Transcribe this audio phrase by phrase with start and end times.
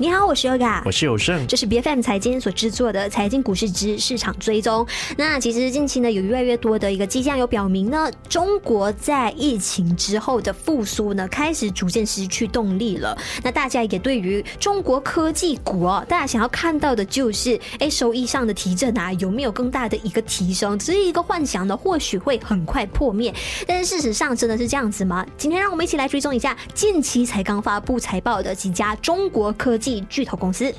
[0.00, 4.86] 你好，我是 Yoga，我是有胜，这是 B F M 财经所制作的财经股市之市场追踪。
[5.16, 13.18] 那其实近期呢，有越来越多的一个迹象有表明呢，中国在疫情之后的复苏呢，开始逐渐失去动力了。
[13.42, 20.78] 那大家也对于中国科技股哦，大家想要看到的就是，哎，收益上的提振啊，有没有更大的一个提升？
[20.78, 23.34] 只是一个幻想呢，或许会很快破灭。
[23.66, 25.26] 但是事实上，真的是这样子吗？
[25.36, 30.74] 今天让我们一起来追踪一下近期才刚发布财报的几家中国科技巨头公司。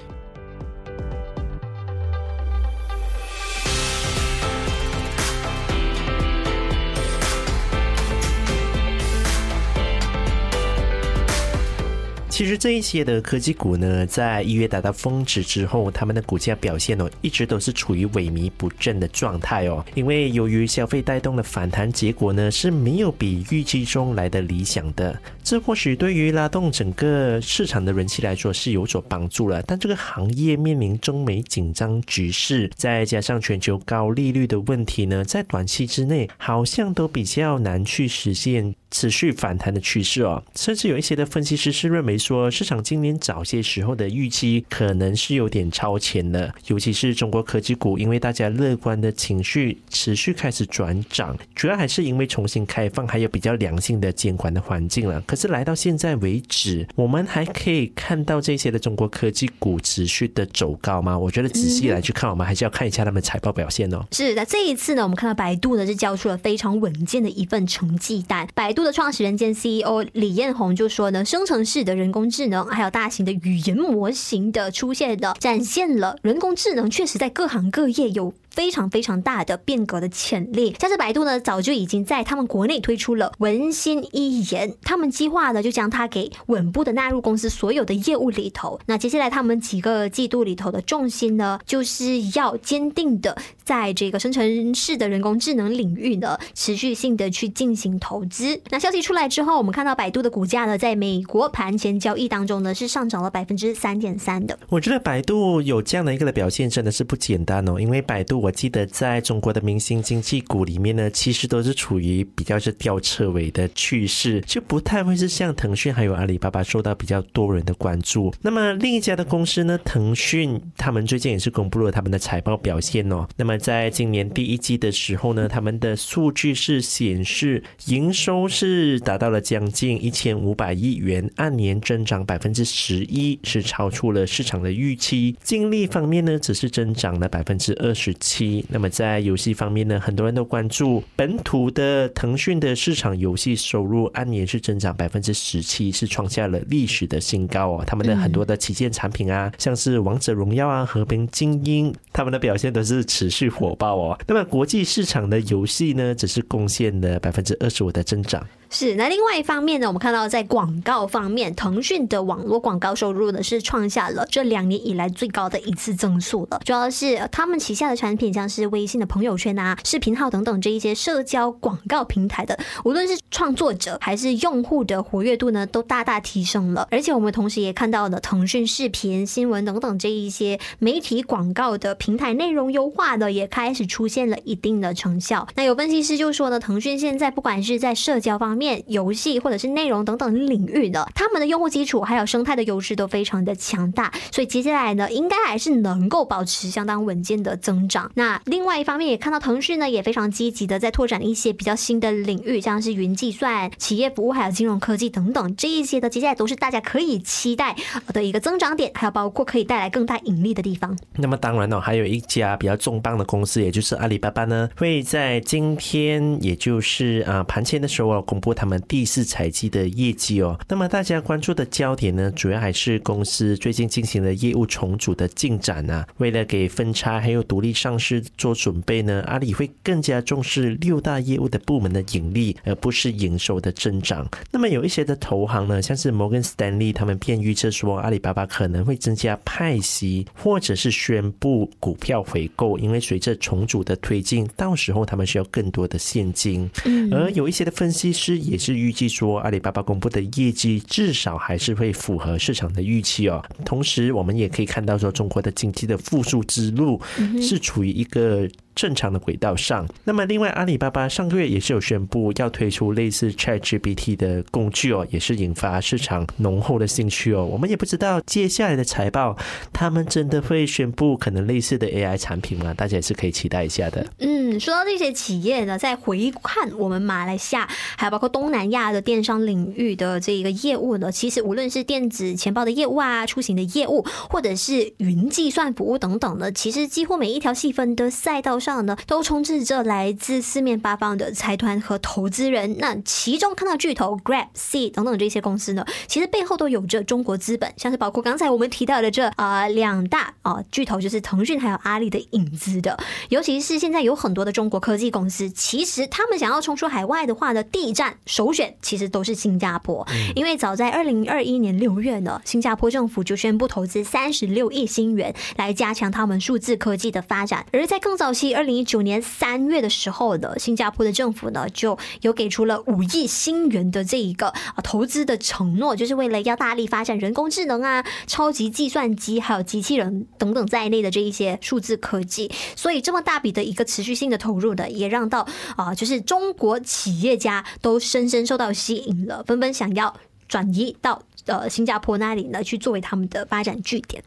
[12.39, 19.83] 其实这一些的科技股呢，在一月达到峰值之后，他们的股价表现哦，一直都是处于萎靡不振的状态哦。
[19.93, 25.21] 因为由于消费带动的反弹结果呢，是没有比预期中来的理想的。
[25.43, 38.73] 这或许对于拉动整个市场的人气来说是有所帮助了，但这个行业面临中美紧张局势，再加上全球高利率的问题呢，在短期之内好像都比较难去实现。
[38.91, 55.19] 持续反弹的趋势哦，甚至有一些的分析师是认为说，市场今年早些时候的预期可能是有点超前了，尤其是中国科技股，因为大家乐观的情绪持续开始转涨，主要还是因为重新开放还有比较良性的监管的环境了。
[55.21, 61.17] 可是来到现在为止，我们还可以看到这些的中国科技股持续的走高吗？
[61.17, 64.05] 我觉得仔细来去看，我们还是要看一下他们财报表现哦。
[64.11, 68.79] 是的，这一次呢，我们看到百度呢是交出了非常稳健的一份成绩单，百度。
[68.83, 78.33] 的创始人兼 CEO 李彦宏就说呢，生成式的人工人工智能还有大型的语言模型的出现的，展现了人工智能确实在各行各业有。
[78.59, 80.75] 非常非常大的变革的潜力。
[80.77, 88.77] 像是百度呢，早就已经在他们国内推出了文心一言，他们计划呢就将它给稳步的纳入公司所有的业务里头。
[88.85, 98.59] 那接下来他们几个季度里头的重心呢，就是要坚定的在这个生成式的人工智能领域呢，持续性的去进行投资。
[98.71, 104.59] 那消息出来之后，我们看到百度的股价呢，在美国盘前交易当中呢，是上涨了百分之三点三的。
[104.67, 108.48] 我觉得百度有这样的一个的表现，真的是不简单哦，因为百度。
[108.48, 118.33] 我我记得在中国的明星经济股里面呢，其实都是处于比较是吊车尾的趋势，就不太会是像腾讯还有阿里巴巴受到比较多人的关注。
[118.41, 123.27] 那么另一家的公司呢，腾讯他们最近也是公布了他们的财报表现哦。
[123.37, 135.35] 那么在今年第一季的时候呢，他们的数据是显示营收是达到了将近一千五百亿元，按年增长百分之十一，是超出了市场的预期。
[135.43, 137.99] 净利方面呢，只是增长了百分之二十。
[138.29, 147.83] 七，那么在游戏方面呢，很多人都关注本土的腾讯的市场游戏收入按年是增长百分之十七，是创下了历史的新高哦。
[147.87, 154.19] 他们的很多的旗舰产品啊，像是王者荣耀啊、和平精英，他们的表现都是持续火爆哦。
[154.27, 158.45] 那么国际市场的游戏呢，只是贡献了百分之二十五的增长。
[158.71, 166.61] 是，那另外一方面呢，我们看到在广告方面，腾讯的网络广告收入呢是创下了这两年以来最高的一次增速了。
[166.63, 176.87] 主要是他们旗下的产品，像是微信的朋友圈啊、视频号等等这一些社交广告平台的，无论是创作者还是用户的活跃度呢，都大大提升了。
[176.91, 185.47] 而且我们同时也看到了腾讯视频、新闻等等这一些媒体广告的平台内容优化的也开始出现了一定的成效。
[185.55, 198.08] 那有分析师就说呢，腾讯现在不管是在社交方，面游戏或者是内容等等领域的，他们的用户基础还有生态的优势都非常的强大，所以接下来呢，应该还是能够保持相当稳健的增长。
[198.13, 207.75] 那另外一方面也看到腾讯呢也非常积极的在拓展一些比较新的领域，像是云计算、企业服务还有金融科技等等这一些的，接下来都是大家可以期待
[208.13, 210.95] 的一个增长点，还有包括可以带来更大盈利的地方。
[211.15, 218.49] 那么当然呢，还有一家比较重磅的公司，也就是阿里巴巴呢，会在今天，也就是啊盘前的时候公布。
[218.53, 226.05] 他们第四财季的业绩哦，那么大家关注的焦点呢，主要还是公司最近进行的业务重组的进展啊。
[226.17, 234.27] 为了给分拆还有独立上市做准备呢，阿里会更加重视六大业务的部门的盈利，而不是营收的增长。
[234.51, 246.69] 那么有一些的投行呢，像是摩根斯丹利，他们便预测说，阿里巴巴可能会增加派息，或者是宣布股票回购，因为随着重组的推进，到时候他们需要更多的现金。
[247.11, 248.39] 而有一些的分析师。
[248.39, 253.43] 也是预计说，阿里巴巴公布的业绩至少还是会符合市场的预期哦。
[253.65, 256.99] 同时，我们也可以看到说，中国的经济的复苏之路
[257.41, 259.87] 是处于一个正常的轨道上。
[260.03, 267.45] 那么，另外阿里巴巴上个月也是有宣布要推出类似 ChatGPT 的工具哦，也是引发市场浓厚的兴趣哦。
[267.45, 269.37] 我们也不知道接下来的财报，
[269.73, 272.73] 他们真的会宣布可能类似的 AI 产品吗？
[272.73, 274.05] 大家也是可以期待一下的。
[274.19, 277.67] 嗯，说到这些企业呢，在回看我们马来西亚，
[277.97, 292.77] 还有包括东南亚的电商领域的这一个业务呢，其实无论是电子钱包的业务啊、出行的业务，或者是云计算服务等等的，其实几乎每一条细分的赛道上呢，都充斥着来自四面八方的财团和投资人。
[292.79, 302.97] 那其中看到巨头 Grab、C 等等这些公司呢，其实背后都有着中国资本，像是包括刚才我们提到的这啊两大啊巨头，就是腾讯还有阿里的影子的。
[303.29, 317.65] 尤其是现在有很多的中国科技公司，其实他们想要冲出海外的话呢，第一站首选其实都是新加坡，因为早在二零二一年六月呢，新加坡政府就宣布投资三十六亿新元来加强他们数字科技的发展。
[317.71, 332.51] 而在更早期，二零一九年三月的时候呢，新加坡的政府呢就有给出了五亿新元的这一个啊投资的承诺，就是为了要大力发展人工智能啊、超级计算机还有机器人等等在内的这一些数字科技。
[332.75, 340.15] 所以这么大笔的一个持续性的投入的，也让到啊，就是中国企业家都深深受到吸引了，纷纷想要
[340.47, 341.21] 转移到
[341.57, 344.23] 呃新加坡那里呢，去作为他们的发展据点。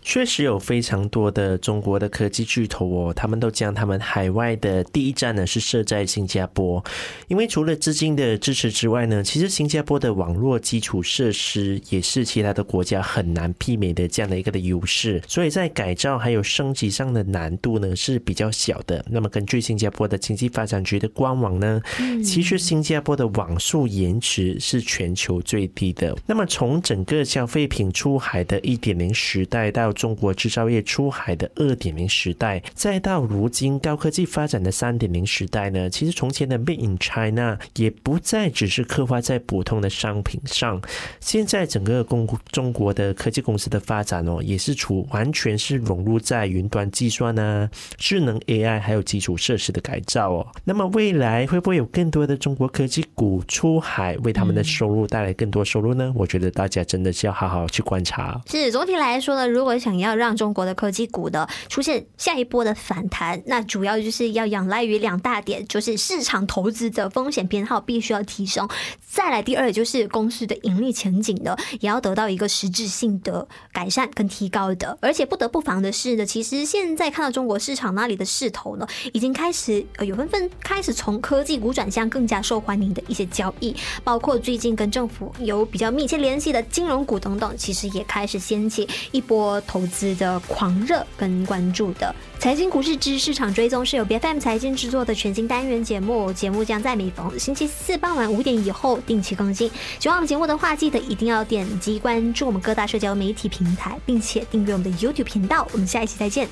[0.00, 6.82] 确实有非常多的中国的科技巨头哦，他们都将他们海外的第一站呢是设在新加坡，
[7.28, 19.04] 因为除了资金的支持之外呢，其实新加坡的网络基础设施也是其他的国家很难媲美的这样的一个的优势，所以在改造还有升级上的难度呢是比较小的。
[19.10, 21.82] 那么根据新加坡的经济发展局的官网呢，
[22.24, 26.16] 其实新加坡的网速延迟是全球最低的。
[26.24, 29.66] 那么从整个消费品出海的一点零时代。
[29.76, 35.90] 到中国制造业出海的二点零时代，再到如今高科技发展的三点零时代呢？
[35.90, 40.80] 其实从前的 Made in China 也不再只是刻画在普通的商品上，
[41.20, 50.46] 现在整个公中国的科技公司的发展哦，也是处完全是融入在云端计算啊、智能 AI 还有基础设施的改造哦。
[50.64, 56.12] 那么未来会不会有更多的中国科技股出海，为他们的收入带来更多收入呢？
[56.14, 58.40] 我觉得大家真的是要好好去观察。
[58.46, 59.46] 是总体来说呢。
[59.46, 68.68] 如果想要让中国的科技股的出现下一波的反弹，那主要就是要仰赖于两大点，就是市场投资的风险偏好必须要提升，
[69.06, 74.96] 再来第二就是公司的盈利前景呢，也要得到一个实质性的改善跟提高的。
[75.02, 89.46] 而且不得不防的是呢，其实现在看到中国市场那里的势头呢，已经开始呃有纷纷开始从科技股转向更加受欢迎的一些交易，包括最近跟政府有比较密切联系的金融股等等，其实也开始掀起一波。
[89.66, 99.70] 投资的狂热跟关注的财经股市之市场追踪是由 B F M 财经制作的全新单元节目，节目将在每逢星期四傍晚五点以后定期更新。
[99.98, 105.66] 喜欢我们节目的话，记得一定要点击关注我们各大社交媒体平台，并且订阅我们的 YouTube 频道。
[105.72, 106.48] 我们下一期再见。